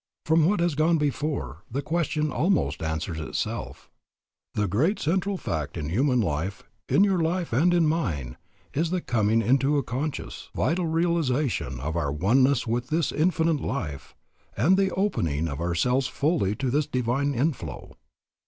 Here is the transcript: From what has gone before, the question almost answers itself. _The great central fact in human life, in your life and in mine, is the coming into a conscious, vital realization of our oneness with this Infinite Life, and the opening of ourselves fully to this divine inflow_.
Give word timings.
From 0.25 0.47
what 0.47 0.61
has 0.61 0.73
gone 0.73 0.97
before, 0.97 1.61
the 1.69 1.83
question 1.83 2.31
almost 2.31 2.81
answers 2.81 3.19
itself. 3.19 3.87
_The 4.57 4.67
great 4.67 4.97
central 4.97 5.37
fact 5.37 5.77
in 5.77 5.89
human 5.89 6.19
life, 6.21 6.63
in 6.89 7.03
your 7.03 7.19
life 7.19 7.53
and 7.53 7.71
in 7.71 7.85
mine, 7.85 8.35
is 8.73 8.89
the 8.89 8.99
coming 8.99 9.43
into 9.43 9.77
a 9.77 9.83
conscious, 9.83 10.49
vital 10.55 10.87
realization 10.87 11.79
of 11.79 11.95
our 11.95 12.11
oneness 12.11 12.65
with 12.65 12.87
this 12.87 13.11
Infinite 13.11 13.59
Life, 13.61 14.15
and 14.57 14.75
the 14.75 14.89
opening 14.95 15.47
of 15.47 15.61
ourselves 15.61 16.07
fully 16.07 16.55
to 16.55 16.71
this 16.71 16.87
divine 16.87 17.35
inflow_. 17.35 17.93